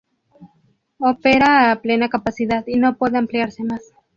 Opera 0.97 1.69
a 1.71 1.79
plena 1.79 2.09
capacidad, 2.09 2.63
y 2.65 2.77
no 2.79 2.97
puede 2.97 3.19
ampliarse 3.19 3.63
más. 3.63 3.93